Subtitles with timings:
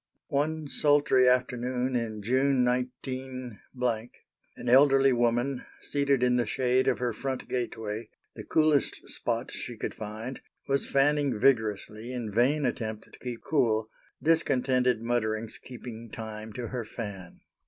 [0.15, 3.59] * One sultry afternoon in June, 19—,
[4.57, 5.63] an elderly woman.
[5.79, 10.89] seated in the shade of her front gateway, the coolest spot she could find, was
[10.89, 13.91] fanning vigorously in vain attempt to keep cool,
[14.23, 17.41] discontented mutterings keeping time to her fan.